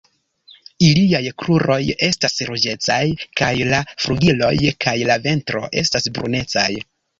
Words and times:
Iliaj 0.85 1.19
kruroj 1.41 1.77
estas 2.07 2.39
ruĝecaj 2.49 2.99
kaj 3.43 3.51
la 3.75 3.83
flugiloj 4.07 4.53
kaj 4.87 4.97
la 5.13 5.21
ventro 5.29 5.65
estas 5.85 6.13
brunecaj. 6.19 6.69